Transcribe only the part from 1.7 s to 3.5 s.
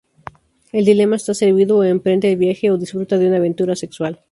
o emprende el viaje o disfruta de una